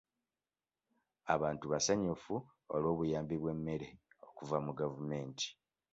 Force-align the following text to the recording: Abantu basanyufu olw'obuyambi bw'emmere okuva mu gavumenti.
Abantu 1.33 1.65
basanyufu 1.71 2.33
olw'obuyambi 2.73 3.35
bw'emmere 3.41 3.87
okuva 4.27 4.57
mu 4.65 4.71
gavumenti. 4.79 5.47